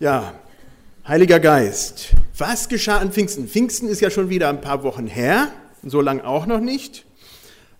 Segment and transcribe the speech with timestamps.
[0.00, 0.34] Ja,
[1.08, 2.10] Heiliger Geist.
[2.36, 3.48] Was geschah an Pfingsten?
[3.48, 5.48] Pfingsten ist ja schon wieder ein paar Wochen her,
[5.82, 7.04] so lang auch noch nicht.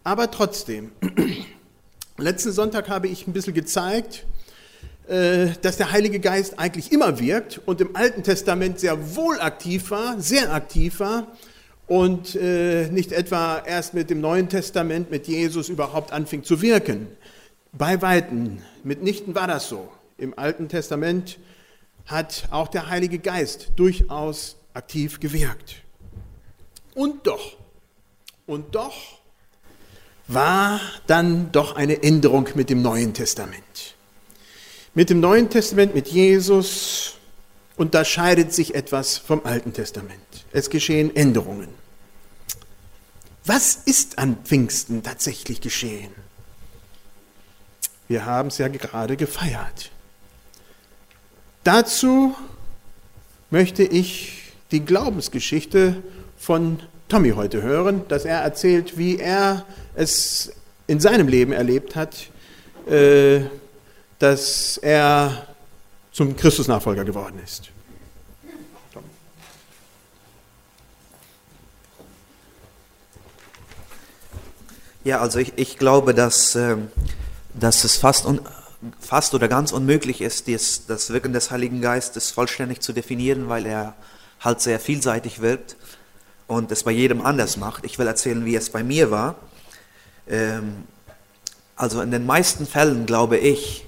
[0.03, 0.91] Aber trotzdem,
[2.19, 4.27] letzten Sonntag habe ich ein bisschen gezeigt,
[5.07, 9.93] äh, dass der Heilige Geist eigentlich immer wirkt und im Alten Testament sehr wohl aktiv
[9.93, 11.29] war, sehr aktiv war
[11.87, 17.07] und äh, nicht etwa erst mit dem Neuen Testament, mit Jesus überhaupt anfing zu wirken.
[17.71, 19.89] Bei Weitem, mitnichten war das so.
[20.17, 21.39] Im Alten Testament
[22.09, 25.77] hat auch der Heilige Geist durchaus aktiv gewirkt.
[26.95, 27.57] Und doch,
[28.47, 29.19] und doch
[30.27, 33.95] war dann doch eine Änderung mit dem Neuen Testament.
[34.95, 37.15] Mit dem Neuen Testament, mit Jesus
[37.77, 40.19] unterscheidet sich etwas vom Alten Testament.
[40.51, 41.69] Es geschehen Änderungen.
[43.45, 46.13] Was ist an Pfingsten tatsächlich geschehen?
[48.09, 49.91] Wir haben es ja gerade gefeiert.
[51.65, 52.35] Dazu
[53.51, 56.03] möchte ich die Glaubensgeschichte
[56.37, 60.53] von Tommy heute hören, dass er erzählt, wie er es
[60.87, 62.29] in seinem Leben erlebt hat,
[62.89, 63.41] äh,
[64.19, 65.47] dass er
[66.13, 67.71] zum Christusnachfolger geworden ist.
[75.05, 76.89] Ja, also ich, ich glaube, dass, ähm,
[77.55, 78.41] dass es fast un,
[79.01, 83.67] fast oder ganz unmöglich ist, das, das Wirken des Heiligen Geistes vollständig zu definieren, weil
[83.67, 83.95] er
[84.41, 85.77] halt sehr vielseitig wirkt
[86.47, 87.85] und es bei jedem anders macht.
[87.85, 89.37] Ich will erzählen, wie es bei mir war.
[90.29, 90.85] Ähm,
[91.77, 93.87] also in den meisten Fällen, glaube ich,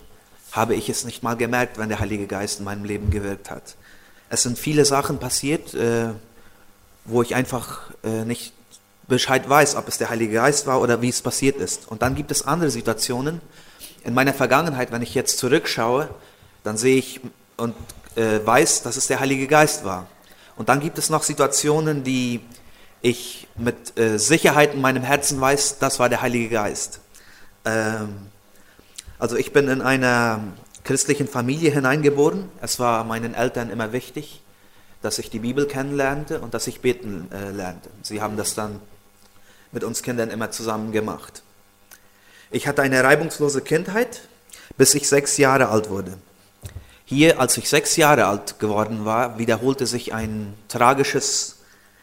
[0.53, 3.77] habe ich es nicht mal gemerkt, wenn der Heilige Geist in meinem Leben gewirkt hat.
[4.29, 6.11] Es sind viele Sachen passiert, äh,
[7.05, 8.53] wo ich einfach äh, nicht
[9.09, 11.89] Bescheid weiß, ob es der Heilige Geist war oder wie es passiert ist.
[11.89, 13.41] Und dann gibt es andere Situationen,
[14.05, 16.09] in meiner Vergangenheit, wenn ich jetzt zurückschaue,
[16.63, 17.21] dann sehe ich
[17.57, 17.75] und
[18.17, 20.07] äh, weiß, dass es der Heilige Geist war.
[20.57, 22.41] Und dann gibt es noch Situationen, die
[23.03, 27.01] ich mit äh, Sicherheit in meinem Herzen weiß, das war der Heilige Geist.
[27.65, 28.17] Ähm,
[29.19, 30.41] also ich bin in einer
[30.85, 32.49] christlichen Familie hineingeboren.
[32.61, 34.43] Es war meinen Eltern immer wichtig,
[35.03, 37.91] dass ich die Bibel kennenlernte und dass ich beten äh, lernte.
[38.03, 38.81] Sie haben das dann
[39.73, 41.43] mit uns Kindern immer zusammen gemacht.
[42.53, 44.23] Ich hatte eine reibungslose Kindheit,
[44.77, 46.19] bis ich sechs Jahre alt wurde.
[47.05, 51.59] Hier, als ich sechs Jahre alt geworden war, wiederholte sich ein tragisches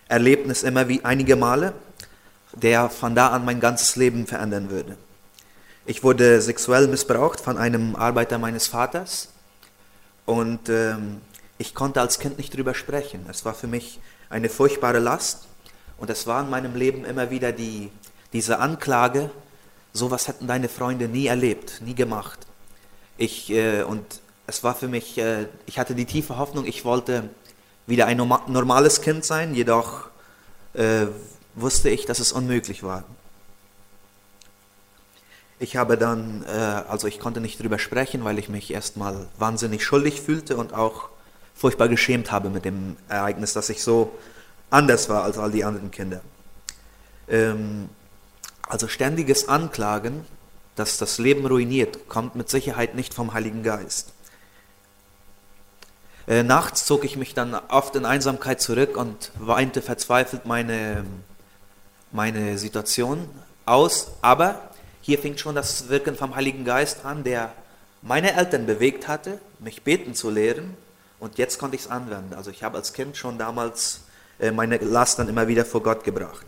[0.08, 1.74] Erlebnis immer wie einige Male,
[2.53, 4.96] der von da an mein ganzes Leben verändern würde.
[5.85, 9.28] Ich wurde sexuell missbraucht von einem Arbeiter meines Vaters
[10.25, 11.19] und ähm,
[11.58, 13.25] ich konnte als Kind nicht drüber sprechen.
[13.29, 15.47] Es war für mich eine furchtbare Last
[15.97, 17.91] und es war in meinem Leben immer wieder die,
[18.31, 19.29] diese Anklage,
[19.97, 22.40] Sowas hätten deine Freunde nie erlebt, nie gemacht.
[23.18, 24.06] Ich, äh, und
[24.46, 27.30] es war für mich, äh, ich hatte die tiefe Hoffnung, ich wollte
[27.88, 30.09] wieder ein normales Kind sein, jedoch
[30.75, 31.08] äh,
[31.56, 33.06] wusste ich, dass es unmöglich war.
[35.59, 39.84] Ich habe dann, äh, also ich konnte nicht drüber sprechen, weil ich mich erstmal wahnsinnig
[39.84, 41.09] schuldig fühlte und auch
[41.56, 44.12] furchtbar geschämt habe mit dem Ereignis, dass ich so
[44.69, 46.22] anders war als all die anderen Kinder.
[47.28, 47.90] Ähm,
[48.69, 50.25] also ständiges Anklagen,
[50.75, 54.13] das das Leben ruiniert, kommt mit Sicherheit nicht vom Heiligen Geist.
[56.28, 61.05] Äh, nachts zog ich mich dann oft in Einsamkeit zurück und weinte verzweifelt meine,
[62.11, 63.29] meine Situation
[63.66, 64.11] aus.
[64.22, 64.69] Aber
[65.01, 67.53] hier fing schon das Wirken vom Heiligen Geist an, der
[68.01, 70.75] meine Eltern bewegt hatte, mich beten zu lehren.
[71.19, 72.34] Und jetzt konnte ich es anwenden.
[72.34, 74.01] Also ich habe als Kind schon damals
[74.39, 76.45] äh, meine Last dann immer wieder vor Gott gebracht.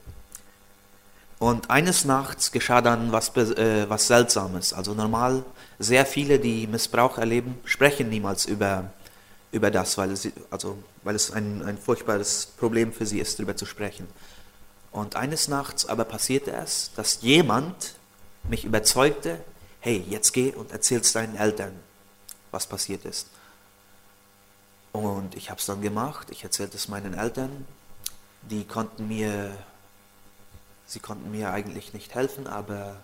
[1.39, 4.73] Und eines Nachts geschah dann was, äh, was Seltsames.
[4.73, 5.45] Also normal,
[5.79, 8.91] sehr viele, die Missbrauch erleben, sprechen niemals über,
[9.53, 13.55] über das, weil es, also, weil es ein, ein furchtbares Problem für sie ist, darüber
[13.55, 14.05] zu sprechen.
[14.91, 17.95] Und eines Nachts aber passierte es, dass jemand
[18.49, 19.39] mich überzeugte,
[19.79, 21.71] hey, jetzt geh und erzähl's deinen Eltern,
[22.51, 23.27] was passiert ist.
[24.91, 27.65] Und ich habe es dann gemacht, ich erzählte es meinen Eltern,
[28.41, 29.55] die konnten mir
[30.89, 32.95] Sie konnten mir eigentlich nicht helfen, aber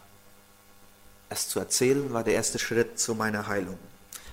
[1.30, 3.78] es zu erzählen war der erste Schritt zu meiner Heilung.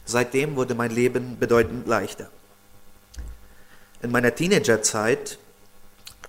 [0.06, 2.30] Seitdem wurde mein Leben bedeutend leichter.
[4.00, 5.38] In meiner Teenagerzeit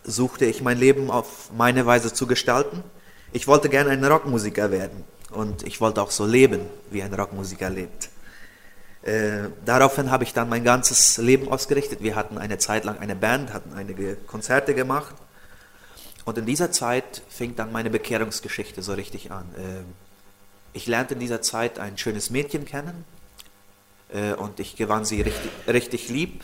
[0.04, 2.84] suchte ich mein Leben auf meine Weise zu gestalten.
[3.32, 6.60] Ich wollte gerne ein Rockmusiker werden und ich wollte auch so leben,
[6.92, 8.10] wie ein Rockmusiker lebt.
[9.02, 12.04] Äh, daraufhin habe ich dann mein ganzes Leben ausgerichtet.
[12.04, 15.16] Wir hatten eine Zeit lang eine Band, hatten einige Konzerte gemacht
[16.26, 19.46] und in dieser Zeit fing dann meine Bekehrungsgeschichte so richtig an.
[19.58, 19.86] Ähm,
[20.74, 23.06] ich lernte in dieser Zeit ein schönes Mädchen kennen.
[24.14, 26.44] äh, und ich gewann sie richtig, richtig lieb.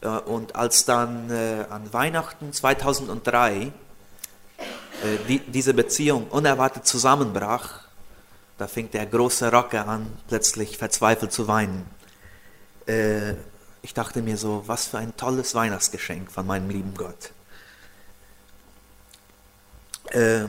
[0.00, 3.70] Äh, und als dann äh, an Weihnachten 2003 äh,
[5.28, 7.84] die, diese Beziehung unerwartet zusammenbrach,
[8.58, 11.86] da fing der große Rocker an, plötzlich verzweifelt zu weinen.
[13.82, 17.32] Ich dachte mir so, was für ein tolles Weihnachtsgeschenk von meinem lieben Gott.
[20.12, 20.48] Ähm,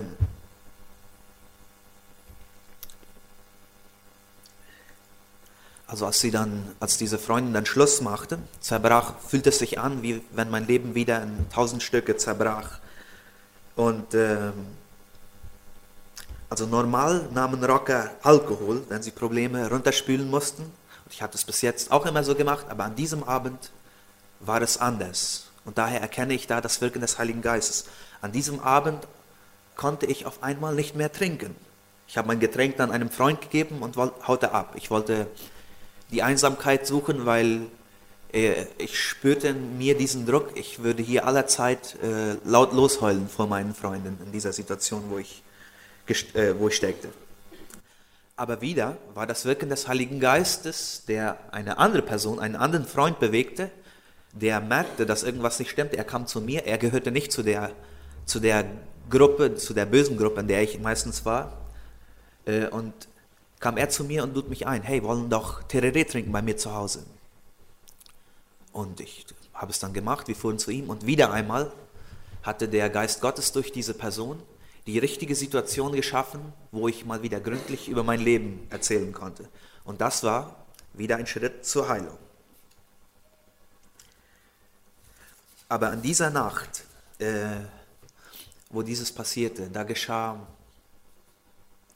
[5.87, 10.01] also als sie dann, als diese Freundin dann Schluss machte, zerbrach, fühlte es sich an,
[10.03, 12.79] wie wenn mein Leben wieder in tausend Stücke zerbrach.
[13.75, 14.53] Und ähm,
[16.49, 20.63] also normal nahmen Rocker Alkohol, wenn sie Probleme runterspülen mussten.
[20.63, 23.71] Und ich hatte es bis jetzt auch immer so gemacht, aber an diesem Abend
[24.39, 25.45] war es anders.
[25.65, 27.85] Und daher erkenne ich da das Wirken des Heiligen Geistes.
[28.21, 29.07] An diesem Abend
[29.79, 31.55] konnte ich auf einmal nicht mehr trinken.
[32.05, 34.73] Ich habe mein Getränk dann einem Freund gegeben und haute ab.
[34.75, 35.27] Ich wollte
[36.11, 37.61] die Einsamkeit suchen, weil
[38.33, 43.47] äh, ich spürte in mir diesen Druck, ich würde hier allerzeit äh, laut losheulen vor
[43.47, 45.43] meinen Freunden in dieser Situation, wo ich,
[46.33, 47.07] äh, wo ich steckte.
[48.35, 53.21] Aber wieder war das Wirken des Heiligen Geistes, der eine andere Person, einen anderen Freund
[53.21, 53.71] bewegte,
[54.33, 55.95] der merkte, dass irgendwas nicht stimmte.
[55.95, 57.71] Er kam zu mir, er gehörte nicht zu der,
[58.25, 58.65] zu der
[59.09, 61.57] Gruppe, zu der bösen Gruppe, in der ich meistens war.
[62.45, 62.93] Äh, und
[63.59, 66.57] kam er zu mir und lud mich ein, hey, wollen doch Tereré trinken bei mir
[66.57, 67.05] zu Hause.
[68.71, 71.71] Und ich habe es dann gemacht, wir fuhren zu ihm und wieder einmal
[72.43, 74.41] hatte der Geist Gottes durch diese Person
[74.87, 79.47] die richtige Situation geschaffen, wo ich mal wieder gründlich über mein Leben erzählen konnte.
[79.83, 82.17] Und das war wieder ein Schritt zur Heilung.
[85.67, 86.85] Aber an dieser Nacht,
[87.19, 87.57] äh,
[88.69, 90.47] wo dieses passierte, da geschah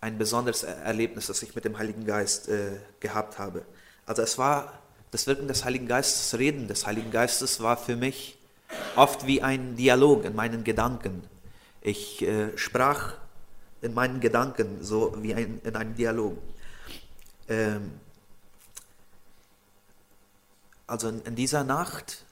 [0.01, 3.63] ein besonderes Erlebnis, das ich mit dem Heiligen Geist äh, gehabt habe.
[4.05, 4.79] Also es war
[5.11, 8.37] das Wirken des Heiligen Geistes, das Reden des Heiligen Geistes war für mich
[8.95, 11.23] oft wie ein Dialog in meinen Gedanken.
[11.81, 13.13] Ich äh, sprach
[13.81, 16.37] in meinen Gedanken so wie ein, in einem Dialog.
[17.47, 17.91] Ähm,
[20.87, 22.25] also in, in dieser Nacht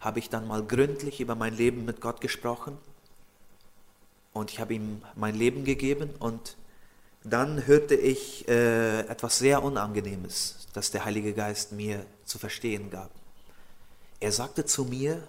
[0.00, 2.78] habe ich dann mal gründlich über mein Leben mit Gott gesprochen
[4.38, 6.56] und ich habe ihm mein Leben gegeben und
[7.24, 13.10] dann hörte ich äh, etwas sehr Unangenehmes, das der Heilige Geist mir zu verstehen gab.
[14.20, 15.22] Er sagte zu mir,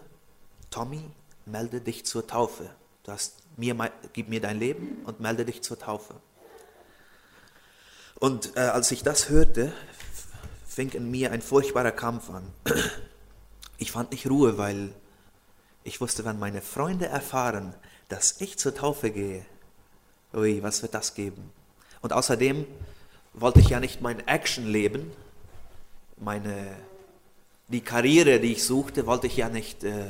[0.70, 1.02] Tommy,
[1.46, 2.70] melde dich zur Taufe.
[3.04, 3.76] Du hast mir,
[4.14, 6.16] gib mir dein Leben und melde dich zur Taufe.
[8.16, 9.74] Und äh, als ich das hörte,
[10.68, 12.44] fing in mir ein furchtbarer Kampf an.
[13.78, 14.94] Ich fand nicht Ruhe, weil
[15.84, 17.74] ich wusste, wenn meine Freunde erfahren,
[18.10, 19.46] dass ich zur Taufe gehe,
[20.34, 21.52] ui, was wird das geben?
[22.02, 22.66] Und außerdem
[23.34, 25.12] wollte ich ja nicht mein Action-Leben,
[26.18, 26.76] meine,
[27.68, 30.06] die Karriere, die ich suchte, wollte ich ja nicht äh,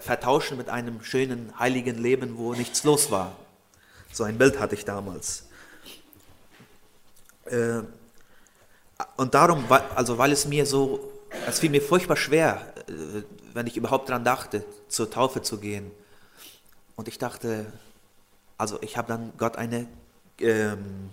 [0.00, 3.36] vertauschen mit einem schönen, heiligen Leben, wo nichts los war.
[4.12, 5.46] So ein Bild hatte ich damals.
[7.46, 7.80] Äh,
[9.16, 9.64] und darum,
[9.94, 11.12] also weil es mir so,
[11.46, 15.90] es fiel mir furchtbar schwer, äh, wenn ich überhaupt daran dachte, zur Taufe zu gehen.
[16.96, 17.66] Und ich dachte,
[18.56, 19.86] also ich habe dann Gott eine
[20.40, 21.10] ähm,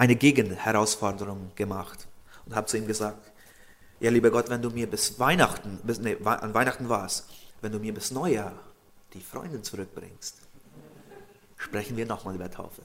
[0.00, 2.06] eine Gegenherausforderung gemacht
[2.46, 3.32] und habe zu ihm gesagt,
[4.00, 7.26] ja lieber Gott, wenn du mir bis Weihnachten, bis, nee, an Weihnachten war es,
[7.60, 8.54] wenn du mir bis Neujahr
[9.12, 10.36] die Freundin zurückbringst,
[11.58, 12.80] sprechen wir nochmal über Taufe.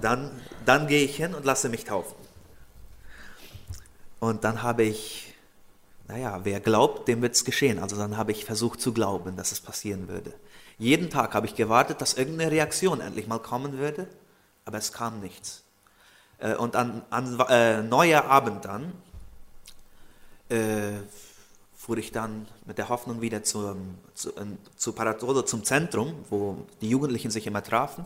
[0.00, 0.30] Dann,
[0.64, 2.14] dann gehe ich hin und lasse mich taufen.
[4.20, 5.34] Und dann habe ich,
[6.06, 7.80] naja, wer glaubt, dem wird es geschehen.
[7.80, 10.32] Also dann habe ich versucht zu glauben, dass es passieren würde.
[10.82, 14.08] Jeden Tag habe ich gewartet, dass irgendeine Reaktion endlich mal kommen würde
[14.64, 15.62] aber es kam nichts.
[16.38, 18.92] Äh, und an, an äh, neuer Abend dann
[20.48, 21.00] äh,
[21.74, 24.46] fuhr ich dann mit der Hoffnung wieder zum, zu, äh,
[24.76, 28.04] zu Paratolo, zum Zentrum, wo die Jugendlichen sich immer trafen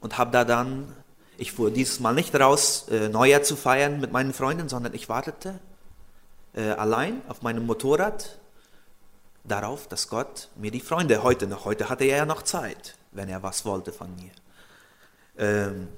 [0.00, 0.94] und habe da dann,
[1.38, 5.08] ich fuhr dieses Mal nicht raus, äh, Neujahr zu feiern mit meinen Freunden, sondern ich
[5.08, 5.58] wartete
[6.54, 8.38] äh, allein auf meinem Motorrad
[9.44, 13.28] darauf, dass Gott mir die Freunde heute noch, heute hatte er ja noch Zeit, wenn
[13.28, 14.30] er was wollte von mir.
[15.38, 15.88] Ähm,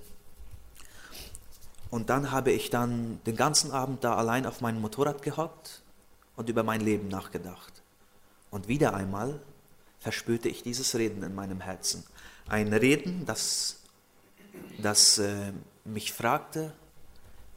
[1.91, 5.83] und dann habe ich dann den ganzen Abend da allein auf meinem Motorrad gehockt
[6.37, 7.83] und über mein Leben nachgedacht.
[8.51, 9.41] Und wieder einmal
[10.01, 12.05] verspürte ich dieses Reden in meinem Herzen.
[12.49, 13.81] Ein Reden, das,
[14.79, 15.53] das äh,
[15.85, 16.73] mich fragte,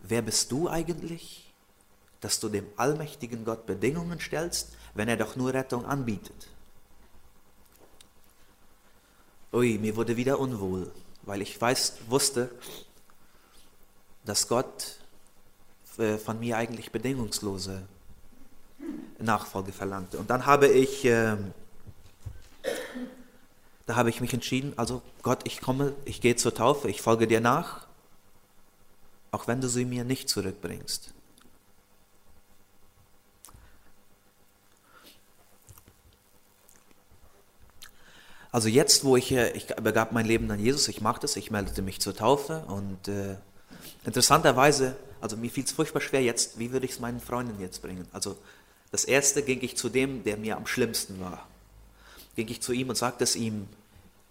[0.01, 1.51] wer bist du eigentlich,
[2.22, 6.48] dass du dem allmächtigen Gott Bedingungen stellst, wenn er doch nur Rettung anbietet?
[9.54, 10.92] Ui, mir wurde wieder unwohl
[11.27, 12.50] weil ich weiß, wusste,
[14.24, 14.98] dass Gott
[15.98, 17.84] äh, von mir eigentlich bedingungslose
[19.20, 20.18] Nachfolge verlangte.
[20.18, 21.36] Und dann habe ich, äh,
[23.86, 27.27] da habe ich mich entschieden, also Gott, ich komme, ich gehe zur Taufe, ich folge
[27.27, 27.88] dir nach,
[29.32, 31.13] auch wenn du sie mir nicht zurückbringst.
[38.58, 41.84] Also jetzt, wo ich, ich begab mein Leben an Jesus, ich machte es, ich meldete
[41.84, 43.36] mich zur Taufe und äh,
[44.04, 47.84] interessanterweise, also mir fiel es furchtbar schwer jetzt, wie würde ich es meinen Freunden jetzt
[47.84, 48.08] bringen?
[48.14, 48.36] Also
[48.90, 51.46] das erste ging ich zu dem, der mir am schlimmsten war.
[52.36, 53.68] Ging ich zu ihm und sagte es ihm,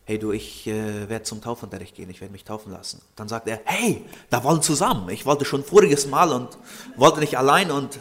[0.07, 3.03] hey du, ich äh, werde zum Taufunterricht gehen, ich werde mich taufen lassen.
[3.15, 5.09] Dann sagt er, hey, da wollen zusammen.
[5.11, 6.59] Ich wollte schon voriges Mal und
[6.97, 8.01] wollte nicht allein und,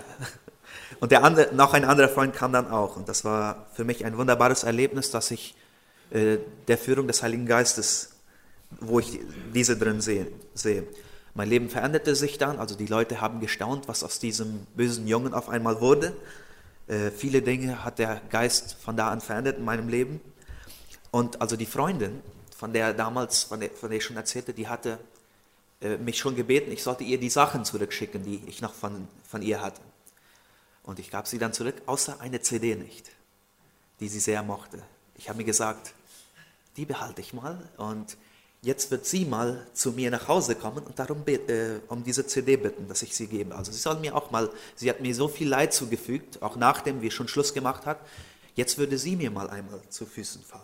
[0.99, 2.95] und der andere, noch ein anderer Freund kam dann auch.
[2.95, 5.53] Und das war für mich ein wunderbares Erlebnis, dass ich
[6.15, 8.11] der Führung des Heiligen Geistes,
[8.79, 9.19] wo ich
[9.53, 10.87] diese drin sehe, sehe.
[11.33, 15.33] Mein Leben veränderte sich dann, also die Leute haben gestaunt, was aus diesem bösen Jungen
[15.33, 16.15] auf einmal wurde.
[16.87, 20.21] Äh, viele Dinge hat der Geist von da an verändert in meinem Leben.
[21.11, 22.21] Und also die Freundin,
[22.55, 24.97] von der damals, von der, von der ich schon erzählte, die hatte
[25.81, 29.41] äh, mich schon gebeten, ich sollte ihr die Sachen zurückschicken, die ich noch von, von
[29.41, 29.81] ihr hatte.
[30.83, 33.11] Und ich gab sie dann zurück, außer eine CD nicht,
[33.99, 34.81] die sie sehr mochte.
[35.15, 35.93] Ich habe mir gesagt,
[36.77, 38.17] die behalte ich mal und
[38.61, 42.57] jetzt wird sie mal zu mir nach Hause kommen und darum äh, um diese CD
[42.57, 43.55] bitten, dass ich sie gebe.
[43.55, 47.01] Also sie soll mir auch mal, sie hat mir so viel Leid zugefügt, auch nachdem
[47.01, 47.99] wir schon Schluss gemacht hat,
[48.55, 50.63] jetzt würde sie mir mal einmal zu Füßen fallen.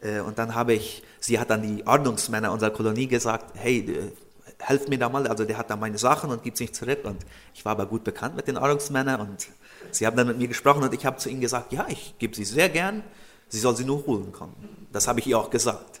[0.00, 4.12] Äh, und dann habe ich, sie hat dann die Ordnungsmänner unserer Kolonie gesagt, hey, äh,
[4.60, 7.00] helft mir da mal, also der hat da meine Sachen und gibt es nicht zurück.
[7.04, 9.48] Und ich war aber gut bekannt mit den Ordnungsmännern und
[9.90, 12.34] sie haben dann mit mir gesprochen und ich habe zu ihnen gesagt, ja, ich gebe
[12.34, 13.02] sie sehr gern,
[13.48, 14.88] sie soll sie nur holen kommen.
[14.92, 16.00] Das habe ich ihr auch gesagt.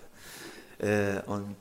[0.78, 1.56] Äh, und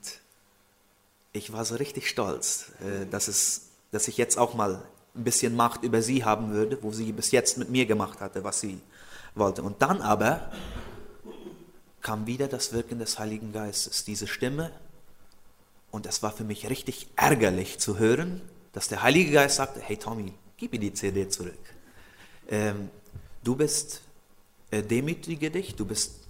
[1.33, 2.71] ich war so richtig stolz,
[3.11, 4.81] dass, es, dass ich jetzt auch mal
[5.15, 8.43] ein bisschen Macht über sie haben würde, wo sie bis jetzt mit mir gemacht hatte,
[8.43, 8.79] was sie
[9.35, 9.61] wollte.
[9.61, 10.51] Und dann aber
[12.01, 14.71] kam wieder das Wirken des Heiligen Geistes, diese Stimme,
[15.91, 18.41] und es war für mich richtig ärgerlich zu hören,
[18.73, 21.57] dass der Heilige Geist sagte, hey Tommy, gib mir die CD zurück.
[22.49, 22.89] Ähm,
[23.43, 24.06] du bist, äh,
[24.71, 26.27] demütige dich, du bist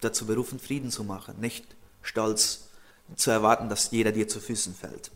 [0.00, 1.64] dazu berufen, Frieden zu machen, nicht
[2.02, 2.68] stolz
[3.16, 5.10] zu erwarten, dass jeder dir zu Füßen fällt.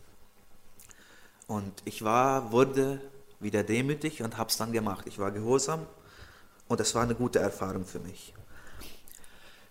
[1.47, 3.01] Und ich war, wurde
[3.41, 5.07] wieder demütig und habe es dann gemacht.
[5.07, 5.87] Ich war gehorsam
[6.69, 8.33] und es war eine gute Erfahrung für mich.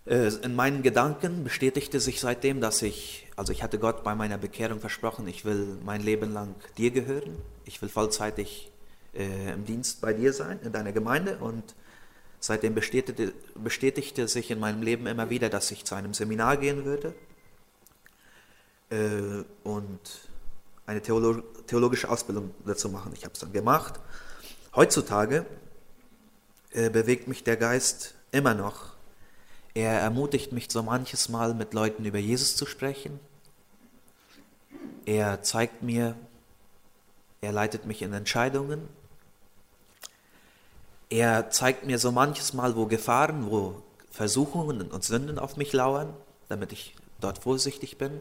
[0.05, 4.37] Äh, in meinen Gedanken bestätigte sich seitdem, dass ich, also ich hatte Gott bei meiner
[4.37, 8.69] Bekehrung versprochen, ich will mein Leben lang dir gehören, ich will vollzeitig
[9.13, 11.75] äh, im Dienst bei dir sein, in deiner Gemeinde und
[12.43, 16.85] seitdem bestätigte, bestätigte sich in meinem Leben immer wieder, dass ich zu einem Seminar gehen
[16.85, 17.13] würde
[18.89, 19.99] äh, und
[20.85, 23.13] eine Theolo theologische Ausbildung dazu machen.
[23.15, 23.99] Ich habe es dann gemacht.
[24.75, 25.45] Heutzutage
[26.71, 28.93] äh, bewegt mich der Geist immer noch
[29.73, 33.19] er ermutigt mich so manches Mal, mit Leuten über Jesus zu sprechen.
[35.05, 36.15] Er zeigt mir,
[37.41, 38.87] er leitet mich in Entscheidungen.
[41.13, 46.11] Er zeigt mir so manches Mal, wo Gefahren, wo Versuchungen und Sünden auf mich lauern,
[46.49, 48.19] damit ich dort vorsichtig bin.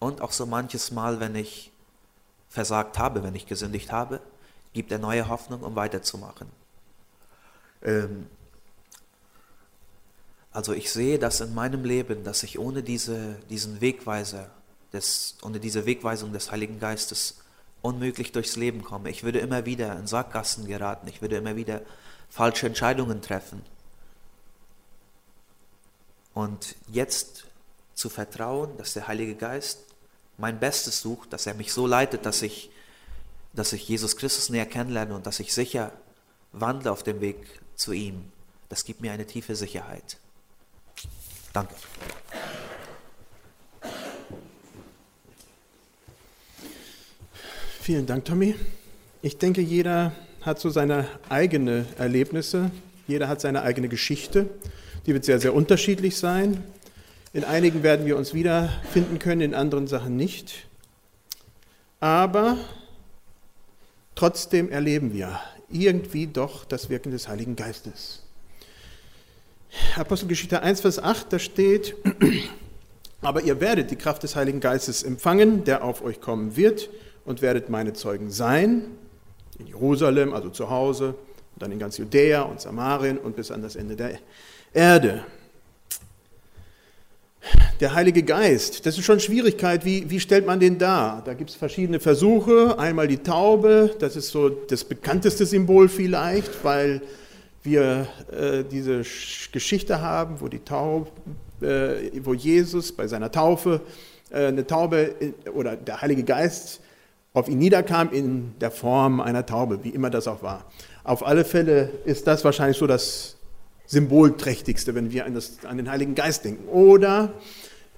[0.00, 1.72] Und auch so manches Mal, wenn ich
[2.50, 4.20] versagt habe, wenn ich gesündigt habe,
[4.74, 6.50] gibt er neue Hoffnung, um weiterzumachen.
[7.82, 8.26] Ähm,
[10.52, 14.50] also ich sehe das in meinem Leben, dass ich ohne diese, diesen Wegweiser,
[14.92, 17.38] des, ohne diese Wegweisung des Heiligen Geistes
[17.80, 19.08] unmöglich durchs Leben komme.
[19.08, 21.80] Ich würde immer wieder in Sackgassen geraten, ich würde immer wieder
[22.28, 23.62] falsche Entscheidungen treffen.
[26.34, 27.46] Und jetzt
[27.94, 29.80] zu vertrauen, dass der Heilige Geist
[30.36, 32.70] mein Bestes sucht, dass er mich so leitet, dass ich,
[33.54, 35.92] dass ich Jesus Christus näher kennenlerne und dass ich sicher
[36.52, 37.38] wandle auf dem Weg
[37.74, 38.30] zu ihm,
[38.68, 40.18] das gibt mir eine tiefe Sicherheit.
[41.52, 41.74] Danke.
[47.80, 48.56] Vielen Dank, Tommy.
[49.22, 50.12] Ich denke, jeder
[50.46, 52.70] hat so seine eigenen Erlebnisse,
[53.08, 54.48] jeder hat seine eigene Geschichte.
[55.04, 56.62] Die wird sehr, sehr unterschiedlich sein.
[57.32, 60.68] In einigen werden wir uns wiederfinden können, in anderen Sachen nicht.
[61.98, 62.58] Aber
[64.14, 68.22] trotzdem erleben wir irgendwie doch das Wirken des Heiligen Geistes.
[69.96, 71.96] Apostelgeschichte 1, Vers 8, da steht,
[73.20, 76.88] aber ihr werdet die Kraft des Heiligen Geistes empfangen, der auf euch kommen wird,
[77.24, 78.84] und werdet meine Zeugen sein,
[79.58, 83.62] in Jerusalem, also zu Hause, und dann in ganz Judäa und Samarien und bis an
[83.62, 84.18] das Ende der
[84.72, 85.24] Erde.
[87.80, 91.22] Der Heilige Geist, das ist schon Schwierigkeit, wie, wie stellt man den dar?
[91.24, 92.78] Da gibt es verschiedene Versuche.
[92.78, 97.02] Einmal die Taube, das ist so das bekannteste Symbol vielleicht, weil
[97.62, 99.02] wir äh, diese
[99.52, 101.10] Geschichte haben, wo die Taube,
[101.60, 103.82] äh, wo Jesus bei seiner Taufe
[104.30, 105.14] äh, eine Taube
[105.54, 106.80] oder der Heilige Geist
[107.36, 110.64] auf ihn niederkam in der Form einer Taube, wie immer das auch war.
[111.04, 113.36] Auf alle Fälle ist das wahrscheinlich so das
[113.84, 116.66] symbolträchtigste, wenn wir an, das, an den Heiligen Geist denken.
[116.66, 117.34] Oder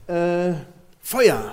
[0.09, 0.54] äh,
[1.00, 1.52] Feuer.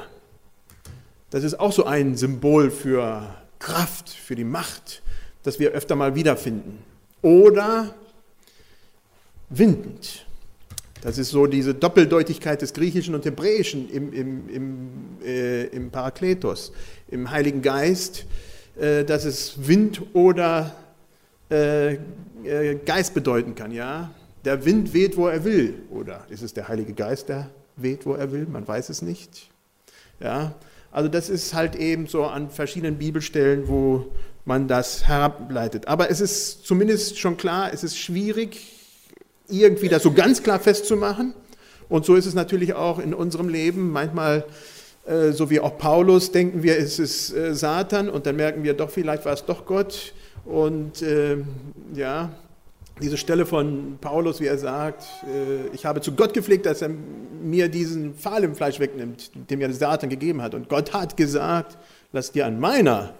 [1.30, 5.04] Das ist auch so ein Symbol für Kraft, für die Macht,
[5.44, 6.80] das wir öfter mal wiederfinden.
[7.22, 7.94] Oder
[9.50, 10.25] windend.
[11.06, 14.89] Das ist so diese Doppeldeutigkeit des Griechischen und Hebräischen im, im, im,
[15.24, 16.72] äh, im Parakletos,
[17.07, 18.25] im Heiligen Geist,
[18.79, 20.75] äh, dass es Wind oder
[21.50, 23.71] äh, äh Geist bedeuten kann.
[23.71, 24.12] Ja?
[24.43, 25.75] Der Wind weht, wo er will.
[25.89, 28.45] Oder ist es der Heilige Geist, der weht, wo er will?
[28.45, 29.50] Man weiß es nicht.
[30.19, 30.55] Ja?
[30.91, 34.05] Also das ist halt eben so an verschiedenen Bibelstellen, wo
[34.45, 35.88] man das herableitet.
[35.88, 38.62] Aber es ist zumindest schon klar, es ist schwierig,
[39.50, 41.33] irgendwie das so ganz klar festzumachen.
[41.89, 43.91] Und so ist es natürlich auch in unserem Leben.
[43.91, 44.45] Manchmal,
[45.31, 48.89] so wie auch Paulus, denken wir, es ist äh, Satan und dann merken wir doch,
[48.89, 50.13] vielleicht war es doch Gott.
[50.45, 51.38] Und äh,
[51.93, 52.31] ja,
[53.01, 56.89] diese Stelle von Paulus, wie er sagt, äh, ich habe zu Gott gepflegt, dass er
[56.89, 60.53] mir diesen Pfahl im Fleisch wegnimmt, den mir Satan gegeben hat.
[60.53, 61.77] Und Gott hat gesagt,
[62.12, 63.13] lass dir an meiner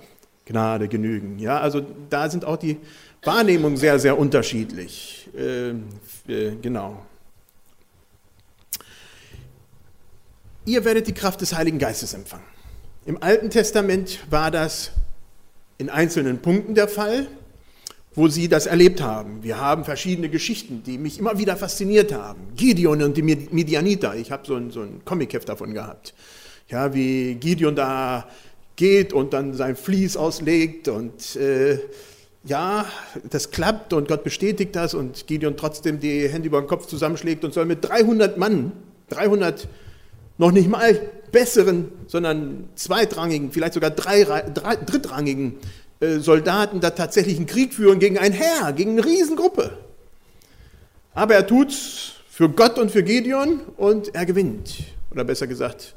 [0.46, 1.40] Gnade genügen.
[1.40, 2.78] Ja, also da sind auch die
[3.24, 5.30] Wahrnehmungen sehr, sehr unterschiedlich.
[5.36, 5.70] Äh,
[6.32, 7.02] äh, genau.
[10.66, 12.46] Ihr werdet die Kraft des Heiligen Geistes empfangen.
[13.06, 14.92] Im Alten Testament war das
[15.78, 17.28] in einzelnen Punkten der Fall,
[18.16, 19.44] wo sie das erlebt haben.
[19.44, 22.42] Wir haben verschiedene Geschichten, die mich immer wieder fasziniert haben.
[22.56, 24.16] Gideon und die Midianiter.
[24.16, 26.16] Ich habe so ein, so ein Comic-Heft davon gehabt.
[26.68, 28.28] Ja, wie Gideon da
[28.76, 31.80] geht und dann sein Vlies auslegt und äh,
[32.44, 32.86] ja,
[33.30, 37.44] das klappt und Gott bestätigt das und Gideon trotzdem die Hände über den Kopf zusammenschlägt
[37.44, 38.72] und soll mit 300 Mann,
[39.10, 39.68] 300
[40.38, 41.00] noch nicht mal
[41.32, 45.56] besseren, sondern zweitrangigen, vielleicht sogar drei, drei, drittrangigen
[46.00, 49.78] äh, Soldaten da tatsächlich einen Krieg führen gegen ein Heer, gegen eine Riesengruppe.
[51.14, 54.84] Aber er tut's für Gott und für Gideon und er gewinnt.
[55.12, 55.96] Oder besser gesagt,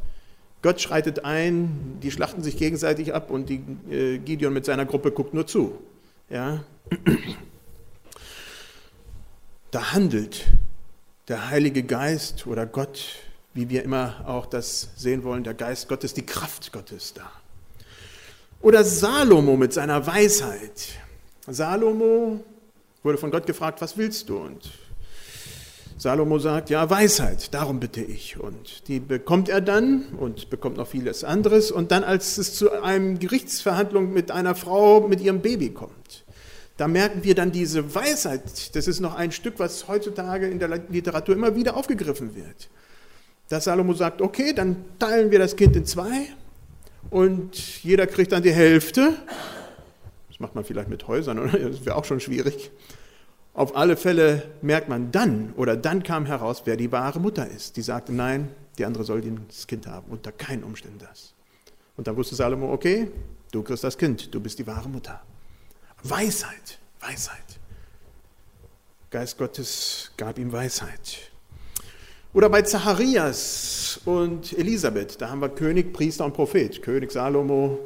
[0.62, 5.12] Gott schreitet ein, die schlachten sich gegenseitig ab und die, äh, Gideon mit seiner Gruppe
[5.12, 5.78] guckt nur zu.
[6.30, 6.64] Ja?
[9.70, 10.46] Da handelt
[11.28, 13.04] der Heilige Geist oder Gott,
[13.58, 17.28] wie wir immer auch das sehen wollen, der Geist Gottes, die Kraft Gottes da.
[18.60, 20.90] Oder Salomo mit seiner Weisheit.
[21.44, 22.38] Salomo
[23.02, 24.36] wurde von Gott gefragt, was willst du?
[24.36, 24.70] Und
[25.96, 28.38] Salomo sagt, ja, Weisheit, darum bitte ich.
[28.38, 31.72] Und die bekommt er dann und bekommt noch vieles anderes.
[31.72, 36.24] Und dann, als es zu einem Gerichtsverhandlung mit einer Frau mit ihrem Baby kommt,
[36.76, 38.76] da merken wir dann diese Weisheit.
[38.76, 42.68] Das ist noch ein Stück, was heutzutage in der Literatur immer wieder aufgegriffen wird.
[43.48, 46.28] Dass Salomo sagt, okay, dann teilen wir das Kind in zwei
[47.10, 49.14] und jeder kriegt dann die Hälfte.
[50.28, 51.58] Das macht man vielleicht mit Häusern, oder?
[51.58, 52.70] Das wäre auch schon schwierig.
[53.54, 57.76] Auf alle Fälle merkt man dann, oder dann kam heraus, wer die wahre Mutter ist.
[57.76, 61.34] Die sagte, nein, die andere soll das Kind haben, unter keinen Umständen das.
[61.96, 63.10] Und dann wusste Salomo, okay,
[63.50, 65.20] du kriegst das Kind, du bist die wahre Mutter.
[66.04, 67.58] Weisheit, Weisheit.
[69.10, 71.27] Geist Gottes gab ihm Weisheit.
[72.34, 76.82] Oder bei Zacharias und Elisabeth, da haben wir König, Priester und Prophet.
[76.82, 77.78] König Salomo,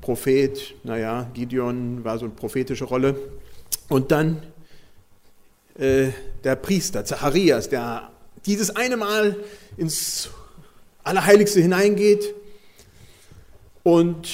[0.00, 3.16] Prophet, naja, Gideon war so eine prophetische Rolle.
[3.88, 4.44] Und dann
[5.76, 6.10] äh,
[6.44, 8.10] der Priester, Zacharias, der
[8.46, 9.36] dieses eine Mal
[9.76, 10.30] ins
[11.02, 12.34] Allerheiligste hineingeht
[13.82, 14.28] und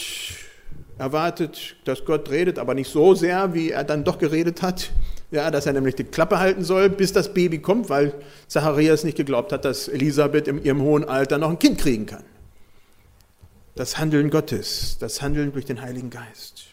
[0.99, 4.91] erwartet, dass Gott redet, aber nicht so sehr, wie er dann doch geredet hat.
[5.31, 8.15] Ja, dass er nämlich die Klappe halten soll, bis das Baby kommt, weil
[8.47, 12.25] Zacharias nicht geglaubt hat, dass Elisabeth in ihrem hohen Alter noch ein Kind kriegen kann.
[13.75, 16.67] Das Handeln Gottes, das Handeln durch den Heiligen Geist.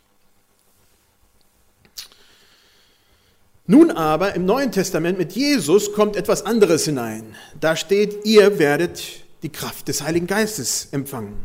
[3.66, 7.36] Nun aber im Neuen Testament mit Jesus kommt etwas anderes hinein.
[7.60, 9.02] Da steht, ihr werdet
[9.42, 11.38] die Kraft des Heiligen Geistes empfangen.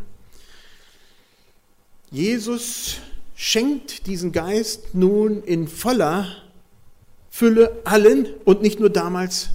[2.11, 2.97] Jesus
[3.37, 6.27] schenkt diesen Geist nun in voller
[7.39, 9.51] Fülle allen und nicht nur damals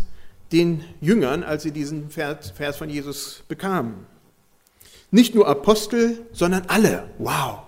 [0.54, 4.06] den Jüngern, als sie diesen Vers von Jesus bekamen.
[5.12, 7.10] Nicht nur Apostel, sondern alle.
[7.18, 7.64] Wow,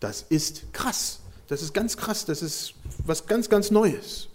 [0.00, 1.20] das ist krass.
[1.48, 2.26] Das ist ganz krass.
[2.26, 2.74] Das ist
[3.06, 4.28] was ganz, ganz Neues.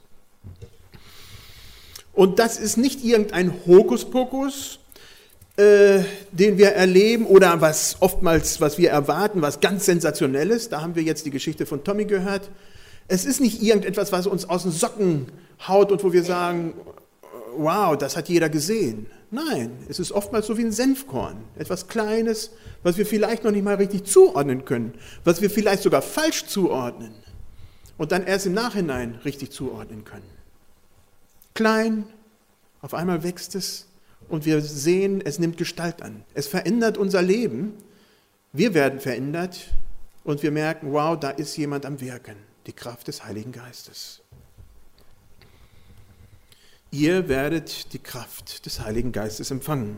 [2.13, 4.79] Und das ist nicht irgendein Hokuspokus,
[5.57, 5.99] äh,
[6.31, 10.69] den wir erleben oder was oftmals, was wir erwarten, was ganz Sensationelles.
[10.69, 12.49] Da haben wir jetzt die Geschichte von Tommy gehört.
[13.09, 15.27] Es ist nicht irgendetwas, was uns aus den Socken
[15.67, 16.73] haut und wo wir sagen,
[17.57, 19.07] wow, das hat jeder gesehen.
[19.31, 23.63] Nein, es ist oftmals so wie ein Senfkorn, etwas Kleines, was wir vielleicht noch nicht
[23.63, 24.93] mal richtig zuordnen können,
[25.23, 27.13] was wir vielleicht sogar falsch zuordnen
[27.97, 30.29] und dann erst im Nachhinein richtig zuordnen können.
[31.53, 32.05] Klein,
[32.81, 33.87] auf einmal wächst es
[34.29, 36.23] und wir sehen, es nimmt Gestalt an.
[36.33, 37.73] Es verändert unser Leben.
[38.53, 39.73] Wir werden verändert
[40.23, 42.37] und wir merken, wow, da ist jemand am Wirken,
[42.69, 44.21] die Kraft des Heiligen Geistes.
[46.91, 49.97] Ihr werdet die Kraft des Heiligen Geistes empfangen.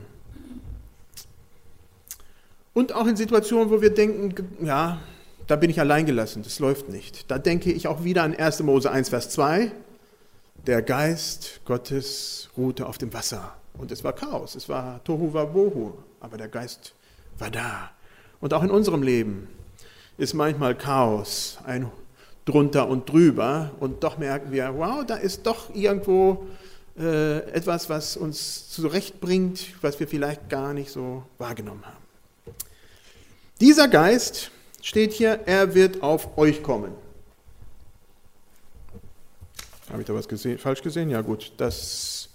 [2.73, 5.01] Und auch in Situationen, wo wir denken, ja,
[5.47, 7.29] da bin ich allein gelassen, das läuft nicht.
[7.29, 8.63] Da denke ich auch wieder an 1.
[8.63, 9.73] Mose 1, Vers 2.
[10.65, 13.53] Der Geist Gottes ruhte auf dem Wasser.
[13.73, 16.93] Und es war Chaos, es war Tohu Wabohu, aber der Geist
[17.37, 17.91] war da.
[18.39, 19.49] Und auch in unserem Leben
[20.17, 21.91] ist manchmal Chaos, ein
[22.45, 23.71] drunter und drüber.
[23.79, 26.47] Und doch merken wir, wow, da ist doch irgendwo
[26.97, 31.97] äh, etwas, was uns zurechtbringt, was wir vielleicht gar nicht so wahrgenommen haben.
[33.59, 34.51] Dieser Geist
[34.81, 36.91] steht hier, er wird auf euch kommen.
[39.89, 41.09] Habe ich da was gesehen, falsch gesehen?
[41.09, 42.29] Ja gut, das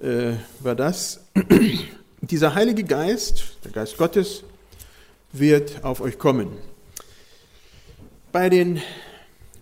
[0.00, 1.20] äh, war das.
[2.22, 4.44] Dieser Heilige Geist, der Geist Gottes,
[5.32, 6.48] wird auf euch kommen.
[8.32, 8.80] Bei den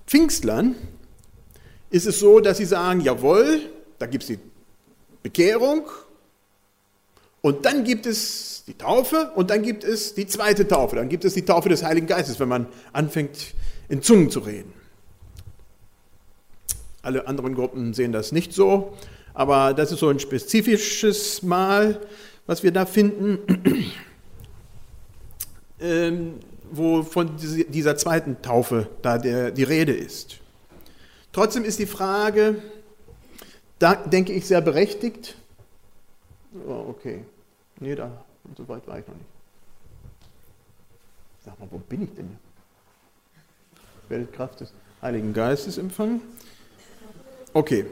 [0.09, 0.75] Pfingstlern
[1.91, 3.61] ist es so, dass sie sagen, jawohl,
[3.99, 4.39] da gibt es die
[5.23, 5.83] Bekehrung
[7.43, 10.97] und dann gibt es die Taufe und dann gibt es die zweite Taufe.
[10.97, 13.55] Dann gibt es die Taufe des Heiligen Geistes, wenn man anfängt
[13.91, 14.73] in Zungen zu reden.
[17.03, 18.97] Alle anderen Gruppen sehen das nicht so,
[19.35, 22.01] aber das ist so ein spezifisches Mal,
[22.47, 23.39] was wir da finden,
[25.81, 26.35] ähm,
[26.71, 30.39] wo von dieser zweiten Taufe da der, die Rede ist.
[31.33, 32.63] Trotzdem ist die Frage,
[33.79, 35.37] da denke ich sehr berechtigt.
[36.67, 37.25] Oh, okay.
[37.81, 38.11] Nee, da,
[38.57, 39.27] so weit war ich noch nicht.
[41.45, 42.37] Sag mal, wo bin ich denn?
[44.05, 46.21] Ich werde Kraft des Heiligen Geistes empfangen.
[47.53, 47.87] Okay,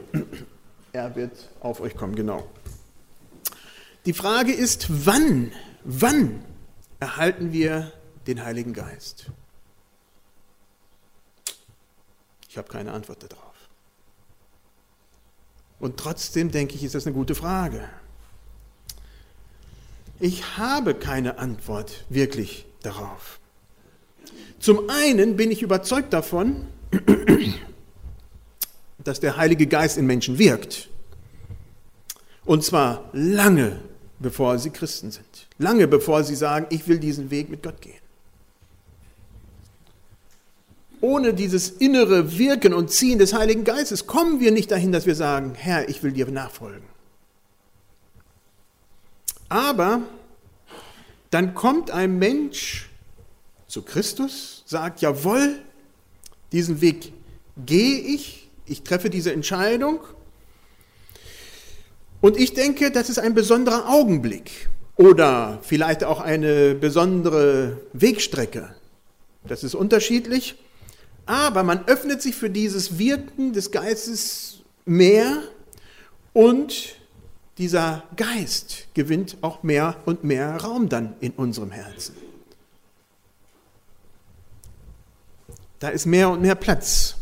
[0.93, 2.47] er wird auf euch kommen, genau.
[4.05, 5.51] Die Frage ist, wann,
[5.83, 6.43] wann
[6.99, 7.91] erhalten wir
[8.27, 9.27] den Heiligen Geist?
[12.49, 13.53] Ich habe keine Antwort darauf.
[15.79, 17.87] Und trotzdem denke ich, ist das eine gute Frage.
[20.19, 23.39] Ich habe keine Antwort wirklich darauf.
[24.59, 26.67] Zum einen bin ich überzeugt davon,
[29.03, 30.89] dass der Heilige Geist in Menschen wirkt.
[32.43, 33.79] Und zwar lange
[34.19, 35.47] bevor sie Christen sind.
[35.59, 38.06] Lange bevor sie sagen, ich will diesen Weg mit Gott gehen
[41.01, 45.15] ohne dieses innere Wirken und Ziehen des Heiligen Geistes kommen wir nicht dahin, dass wir
[45.15, 46.87] sagen, Herr, ich will dir nachfolgen.
[49.49, 50.01] Aber
[51.29, 52.89] dann kommt ein Mensch
[53.67, 55.59] zu Christus, sagt, jawohl,
[56.51, 57.13] diesen Weg
[57.65, 59.99] gehe ich, ich treffe diese Entscheidung.
[62.21, 68.75] Und ich denke, das ist ein besonderer Augenblick oder vielleicht auch eine besondere Wegstrecke.
[69.45, 70.55] Das ist unterschiedlich.
[71.27, 75.43] Aber man öffnet sich für dieses Wirken des Geistes mehr
[76.33, 76.95] und
[77.57, 82.15] dieser Geist gewinnt auch mehr und mehr Raum dann in unserem Herzen.
[85.79, 87.15] Da ist mehr und mehr Platz.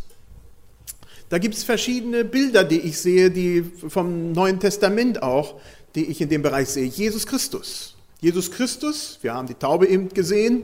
[1.30, 5.60] Da gibt es verschiedene Bilder, die ich sehe, die vom Neuen Testament auch,
[5.96, 6.86] die ich in dem Bereich sehe.
[6.86, 7.96] Jesus Christus.
[8.22, 10.63] Jesus Christus, wir haben die Taube eben gesehen.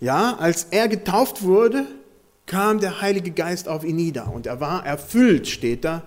[0.00, 1.86] Ja, als er getauft wurde,
[2.46, 6.02] kam der Heilige Geist auf ihn nieder und er war erfüllt, steht da,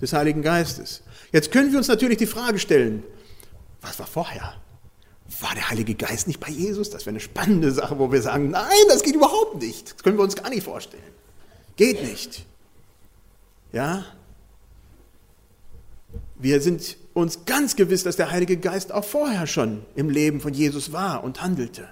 [0.00, 1.02] des Heiligen Geistes.
[1.32, 3.02] Jetzt können wir uns natürlich die Frage stellen,
[3.82, 4.54] was war vorher?
[5.40, 6.90] War der Heilige Geist nicht bei Jesus?
[6.90, 9.94] Das wäre eine spannende Sache, wo wir sagen, nein, das geht überhaupt nicht.
[9.94, 11.02] Das können wir uns gar nicht vorstellen.
[11.76, 12.44] Geht nicht.
[13.72, 14.04] Ja?
[16.36, 20.52] Wir sind uns ganz gewiss, dass der Heilige Geist auch vorher schon im Leben von
[20.52, 21.88] Jesus war und handelte.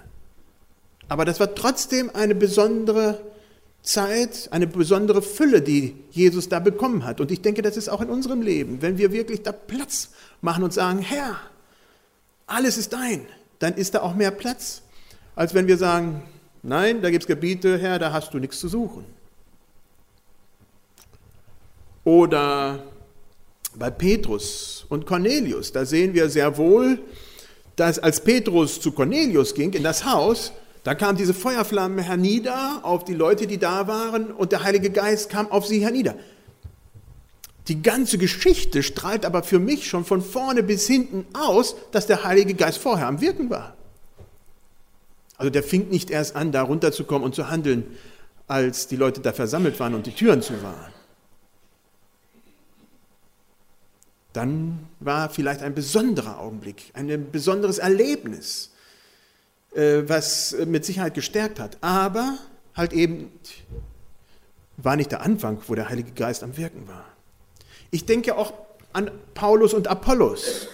[1.07, 3.21] Aber das war trotzdem eine besondere
[3.81, 7.21] Zeit, eine besondere Fülle, die Jesus da bekommen hat.
[7.21, 8.81] Und ich denke, das ist auch in unserem Leben.
[8.81, 10.09] Wenn wir wirklich da Platz
[10.41, 11.39] machen und sagen, Herr,
[12.45, 13.25] alles ist dein,
[13.59, 14.81] dann ist da auch mehr Platz,
[15.35, 16.23] als wenn wir sagen,
[16.63, 19.05] nein, da gibt es Gebiete, Herr, da hast du nichts zu suchen.
[22.03, 22.83] Oder
[23.75, 26.99] bei Petrus und Cornelius, da sehen wir sehr wohl,
[27.75, 30.51] dass als Petrus zu Cornelius ging in das Haus,
[30.83, 35.29] da kam diese Feuerflamme hernieder auf die Leute, die da waren, und der Heilige Geist
[35.29, 36.15] kam auf sie hernieder.
[37.67, 42.23] Die ganze Geschichte strahlt aber für mich schon von vorne bis hinten aus, dass der
[42.23, 43.75] Heilige Geist vorher am Wirken war.
[45.37, 47.85] Also der fing nicht erst an, da runterzukommen und zu handeln,
[48.47, 50.91] als die Leute da versammelt waren und die Türen zu waren.
[54.33, 58.71] Dann war vielleicht ein besonderer Augenblick, ein besonderes Erlebnis,
[59.73, 61.77] was mit Sicherheit gestärkt hat.
[61.81, 62.37] Aber
[62.75, 63.31] halt eben
[64.77, 67.05] war nicht der Anfang, wo der Heilige Geist am Wirken war.
[67.91, 68.53] Ich denke auch
[68.93, 70.67] an Paulus und Apollos.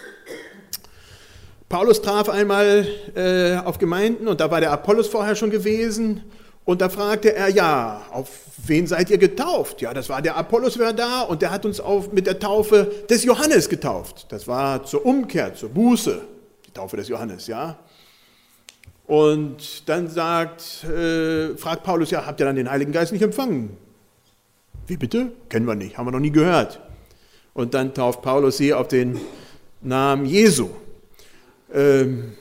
[1.68, 6.24] Paulus traf einmal äh, auf Gemeinden und da war der Apollos vorher schon gewesen
[6.64, 9.82] und da fragte er, ja, auf wen seid ihr getauft?
[9.82, 12.92] Ja, das war der Apollos war da und der hat uns auf, mit der Taufe
[13.10, 14.28] des Johannes getauft.
[14.30, 16.22] Das war zur Umkehr, zur Buße,
[16.68, 17.78] die Taufe des Johannes, ja.
[19.08, 23.78] Und dann sagt, äh, fragt Paulus, ja, habt ihr dann den Heiligen Geist nicht empfangen?
[24.88, 25.32] Wie bitte?
[25.50, 26.80] Kennen wir nicht, haben wir noch nie gehört.
[27.54, 29.20] Und dann tauft Paulus sie auf den
[29.82, 30.70] Namen Jesu.
[31.74, 32.34] Ähm,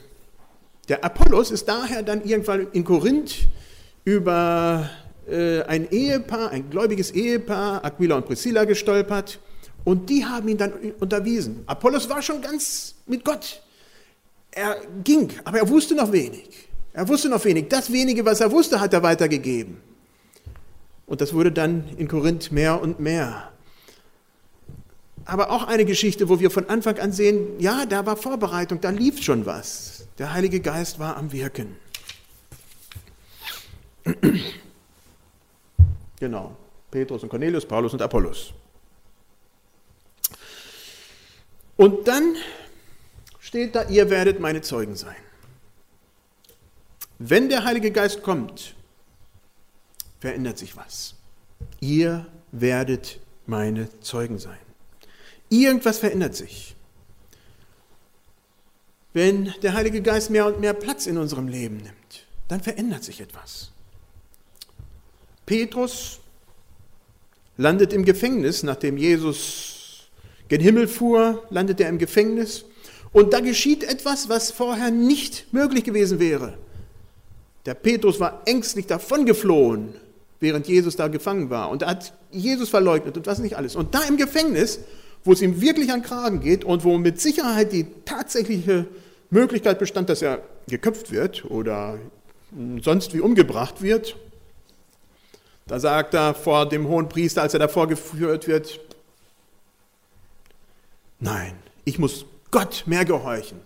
[0.87, 3.47] der Apollos ist daher dann irgendwann in Korinth
[4.03, 4.89] über
[5.27, 9.39] äh, ein Ehepaar, ein gläubiges Ehepaar, Aquila und Priscilla, gestolpert
[9.83, 11.63] und die haben ihn dann unterwiesen.
[11.65, 13.61] Apollos war schon ganz mit Gott.
[14.55, 16.49] Er ging, aber er wusste noch wenig.
[16.93, 17.67] Er wusste noch wenig.
[17.69, 19.77] Das wenige, was er wusste, hat er weitergegeben.
[21.05, 23.51] Und das wurde dann in Korinth mehr und mehr
[25.25, 28.91] aber auch eine Geschichte, wo wir von Anfang an sehen, ja, da war Vorbereitung, da
[28.91, 30.07] lief schon was.
[30.19, 31.75] Der Heilige Geist war am Wirken.
[36.17, 36.55] Genau,
[36.91, 38.53] Petrus und Cornelius, Paulus und Apollos.
[41.75, 42.35] Und dann
[43.45, 45.15] steht da, ihr werdet meine Zeugen sein.
[47.19, 48.75] Wenn der Heilige Geist kommt,
[50.19, 51.13] verändert sich was.
[51.79, 54.57] Ihr werdet meine Zeugen sein.
[55.49, 56.75] Irgendwas verändert sich.
[59.13, 63.21] Wenn der Heilige Geist mehr und mehr Platz in unserem Leben nimmt, dann verändert sich
[63.21, 63.71] etwas.
[65.45, 66.19] Petrus
[67.57, 70.09] landet im Gefängnis, nachdem Jesus
[70.47, 72.65] gen Himmel fuhr, landet er im Gefängnis
[73.15, 76.57] und da geschieht etwas, was vorher nicht möglich gewesen wäre.
[77.65, 79.95] Der Petrus war ängstlich davongeflohen,
[80.39, 83.75] während Jesus da gefangen war und er hat Jesus verleugnet und was nicht alles.
[83.75, 84.79] Und da im Gefängnis
[85.25, 88.85] wo es ihm wirklich an Kragen geht und wo mit Sicherheit die tatsächliche
[89.31, 91.97] Möglichkeit bestand, dass er geköpft wird oder
[92.81, 94.15] sonst wie umgebracht wird.
[95.65, 98.79] Da sagt er vor dem hohen Priester, als er da vorgeführt wird,
[101.19, 101.53] nein,
[101.85, 103.59] ich muss Gott mehr gehorchen.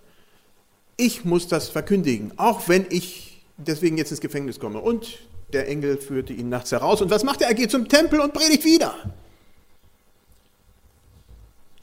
[0.97, 4.79] Ich muss das verkündigen, auch wenn ich deswegen jetzt ins Gefängnis komme.
[4.79, 5.19] Und
[5.53, 6.99] der Engel führte ihn nachts heraus.
[6.99, 7.49] Und was macht er?
[7.49, 8.95] Er geht zum Tempel und predigt wieder.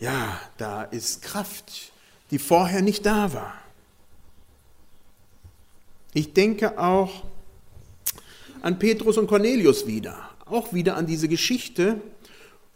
[0.00, 1.92] Ja, da ist Kraft,
[2.32, 3.54] die vorher nicht da war.
[6.12, 7.22] Ich denke auch
[8.62, 12.00] an Petrus und Cornelius wieder, auch wieder an diese Geschichte,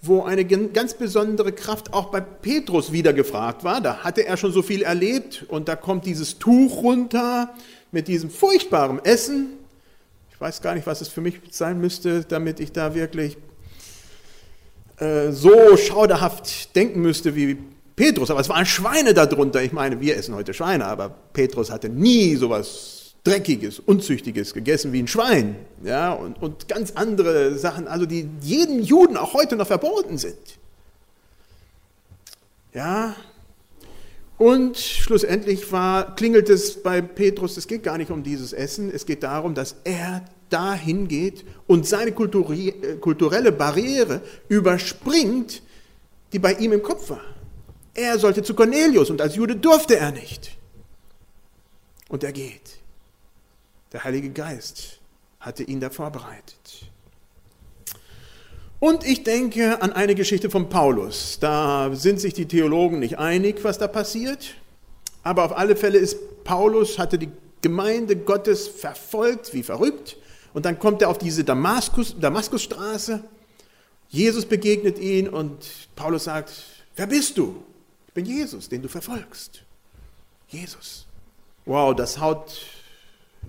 [0.02, 3.80] wo eine ganz besondere Kraft auch bei Petrus wieder gefragt war.
[3.80, 7.52] Da hatte er schon so viel erlebt und da kommt dieses Tuch runter
[7.92, 9.48] mit diesem furchtbaren Essen.
[10.32, 13.36] Ich weiß gar nicht, was es für mich sein müsste, damit ich da wirklich
[14.96, 17.58] äh, so schauderhaft denken müsste wie
[17.94, 19.62] Petrus, aber es waren Schweine darunter.
[19.62, 25.02] Ich meine, wir essen heute Schweine, aber Petrus hatte nie sowas Dreckiges, Unzüchtiges gegessen wie
[25.02, 25.56] ein Schwein.
[25.85, 30.59] Ja, und, und ganz andere Sachen, also die jedem Juden auch heute noch verboten sind.
[32.72, 33.14] Ja,
[34.40, 39.04] und schlussendlich war, klingelt es bei Petrus, es geht gar nicht um dieses Essen, es
[39.04, 45.62] geht darum, dass er dahin geht und seine äh, kulturelle Barriere überspringt,
[46.33, 47.20] die bei ihm im Kopf war.
[47.92, 50.56] Er sollte zu Cornelius und als Jude durfte er nicht.
[52.09, 52.79] Und er geht.
[53.92, 55.00] Der Heilige Geist
[55.40, 56.87] hatte ihn da vorbereitet.
[58.79, 61.38] Und ich denke an eine Geschichte von Paulus.
[61.38, 64.55] Da sind sich die Theologen nicht einig, was da passiert.
[65.22, 67.31] Aber auf alle Fälle ist Paulus, hatte die
[67.62, 70.16] Gemeinde Gottes verfolgt wie verrückt
[70.55, 73.22] und dann kommt er auf diese Damaskus, Damaskusstraße.
[74.09, 75.59] Jesus begegnet ihn und
[75.94, 76.50] Paulus sagt,
[76.96, 77.62] wer bist du?
[78.09, 79.62] Ich bin Jesus, den du verfolgst.
[80.48, 81.07] Jesus.
[81.66, 82.66] Wow, das haut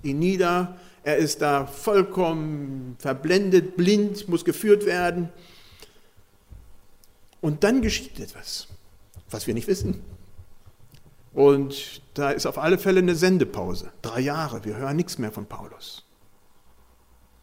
[0.04, 0.78] ihn nieder.
[1.04, 5.30] Er ist da vollkommen verblendet, blind, muss geführt werden.
[7.42, 8.68] Und dann geschieht etwas,
[9.30, 10.02] was wir nicht wissen.
[11.34, 13.92] Und da ist auf alle Fälle eine Sendepause.
[14.02, 16.04] Drei Jahre, wir hören nichts mehr von Paulus.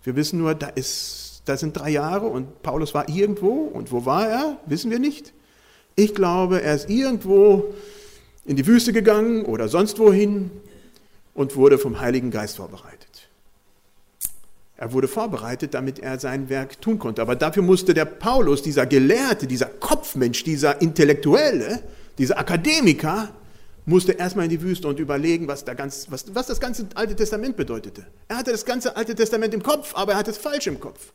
[0.02, 3.62] Wir wissen nur, da, ist, da sind drei Jahre und Paulus war irgendwo.
[3.64, 4.58] Und wo war er?
[4.66, 5.32] Wissen wir nicht.
[5.96, 7.74] Ich glaube, er ist irgendwo
[8.44, 10.50] in die Wüste gegangen oder sonst wohin
[11.38, 13.28] und wurde vom Heiligen Geist vorbereitet.
[14.76, 17.22] Er wurde vorbereitet, damit er sein Werk tun konnte.
[17.22, 21.84] Aber dafür musste der Paulus, dieser Gelehrte, dieser Kopfmensch, dieser Intellektuelle,
[22.18, 23.28] dieser Akademiker,
[23.86, 27.14] musste erstmal in die Wüste und überlegen, was, da ganz, was, was das ganze Alte
[27.14, 28.04] Testament bedeutete.
[28.26, 31.12] Er hatte das ganze Alte Testament im Kopf, aber er hatte es falsch im Kopf.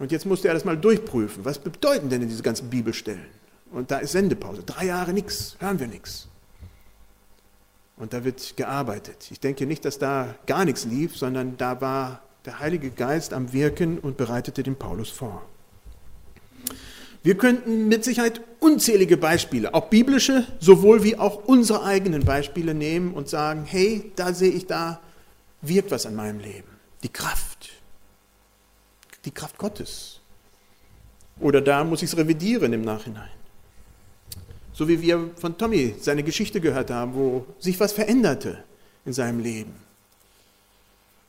[0.00, 1.44] Und jetzt musste er das mal durchprüfen.
[1.44, 3.26] Was bedeuten denn diese ganzen Bibelstellen?
[3.70, 4.64] Und da ist Sendepause.
[4.64, 6.28] Drei Jahre nichts, hören wir nichts.
[7.96, 9.28] Und da wird gearbeitet.
[9.30, 13.52] Ich denke nicht, dass da gar nichts lief, sondern da war der Heilige Geist am
[13.52, 15.42] Wirken und bereitete den Paulus vor.
[17.22, 23.14] Wir könnten mit Sicherheit unzählige Beispiele, auch biblische, sowohl wie auch unsere eigenen Beispiele nehmen
[23.14, 25.00] und sagen, hey, da sehe ich, da
[25.60, 26.68] wirkt was an meinem Leben.
[27.02, 27.70] Die Kraft.
[29.24, 30.20] Die Kraft Gottes.
[31.40, 33.35] Oder da muss ich es revidieren im Nachhinein.
[34.76, 38.62] So wie wir von Tommy seine Geschichte gehört haben, wo sich was veränderte
[39.06, 39.74] in seinem Leben.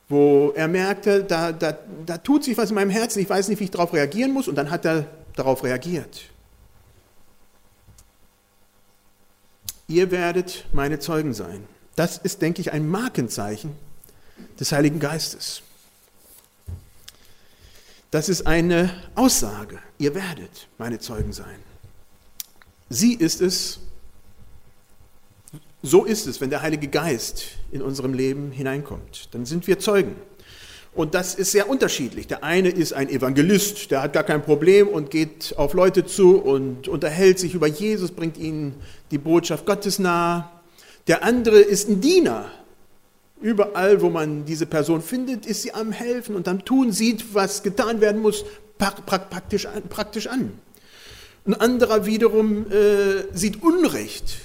[0.10, 3.62] Wo er merkte, da, da, da tut sich was in meinem Herzen, ich weiß nicht,
[3.62, 4.50] wie ich darauf reagieren muss.
[4.50, 6.24] Und dann hat er darauf reagiert.
[9.88, 11.64] Ihr werdet meine Zeugen sein.
[11.96, 13.72] Das ist, denke ich, ein Markenzeichen
[14.60, 15.62] des Heiligen Geistes.
[18.12, 19.80] Das ist eine Aussage.
[20.00, 21.67] Ihr werdet meine Zeugen sein.
[22.90, 23.80] Sie ist es,
[25.84, 29.30] so ist es, wenn der Heilige Geist in unserem Leben hineinkommt.
[29.32, 30.16] Dann sind wir Zeugen.
[30.98, 32.26] Und das ist sehr unterschiedlich.
[32.26, 36.38] Der eine ist ein Evangelist, der hat gar kein Problem und geht auf Leute zu
[36.38, 38.74] und unterhält sich über Jesus, bringt ihnen
[39.12, 40.50] die Botschaft Gottes nahe.
[41.06, 42.52] Der andere ist ein Diener.
[43.40, 47.62] Überall, wo man diese Person findet, ist sie am Helfen und am Tun, sieht, was
[47.62, 48.44] getan werden muss,
[48.80, 49.68] praktisch,
[50.28, 50.54] an.
[51.48, 54.38] Ein anderer wiederum äh, sieht Unrecht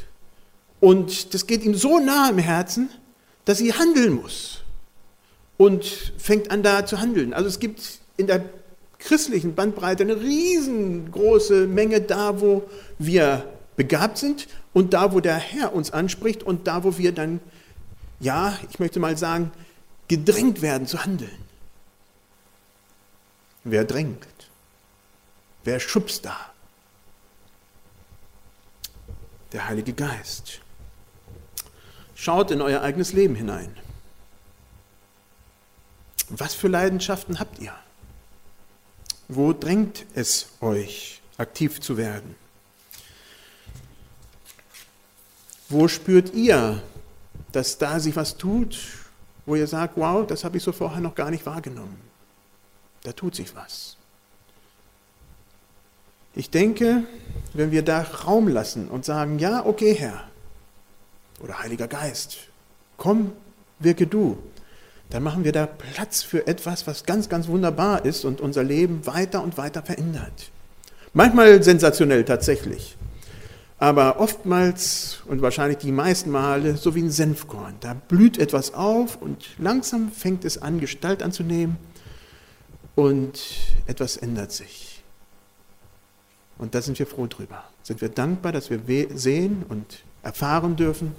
[0.79, 2.91] und das geht ihm so nah im Herzen,
[3.45, 4.63] dass sie handeln muss
[5.57, 5.85] und
[6.17, 7.35] fängt an da zu handeln.
[7.35, 8.45] Also es gibt in der
[9.01, 12.63] christlichen Bandbreite eine riesengroße Menge da, wo
[13.01, 17.41] wir begabt sind und da, wo der Herr uns anspricht und da, wo wir dann,
[18.21, 19.51] ja, ich möchte mal sagen,
[20.07, 21.31] gedrängt werden zu handeln.
[23.65, 24.27] Wer drängt?
[25.65, 26.52] Wer schubst da?
[29.53, 30.61] Der Heilige Geist.
[32.15, 33.77] Schaut in euer eigenes Leben hinein.
[36.29, 37.75] Was für Leidenschaften habt ihr?
[39.29, 42.35] Wo drängt es euch, aktiv zu werden?
[45.69, 46.83] Wo spürt ihr,
[47.51, 48.79] dass da sich was tut,
[49.47, 52.01] wo ihr sagt, wow, das habe ich so vorher noch gar nicht wahrgenommen?
[53.03, 53.97] Da tut sich was.
[56.35, 57.05] Ich denke,
[57.53, 60.25] wenn wir da Raum lassen und sagen, ja, okay, Herr
[61.43, 62.39] oder Heiliger Geist,
[62.97, 63.33] komm,
[63.79, 64.39] wirke du,
[65.11, 69.07] dann machen wir da Platz für etwas, was ganz, ganz wunderbar ist und unser Leben
[69.07, 70.51] weiter und weiter verändert.
[71.13, 72.97] Manchmal sensationell tatsächlich,
[73.79, 77.75] aber oftmals und wahrscheinlich die meisten Male so wie ein Senfkorn.
[77.81, 81.77] Da blüht etwas auf und langsam fängt es an, Gestalt anzunehmen
[82.95, 83.39] und
[83.87, 84.92] etwas ändert sich.
[86.63, 87.65] Und da sind wir froh drüber.
[87.83, 91.17] Sind wir dankbar, dass wir sehen und erfahren dürfen,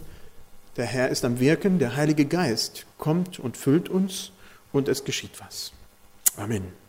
[0.77, 4.31] der Herr ist am Wirken, der Heilige Geist kommt und füllt uns
[4.71, 5.73] und es geschieht was.
[6.37, 6.82] Amen.